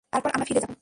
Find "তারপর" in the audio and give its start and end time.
0.13-0.29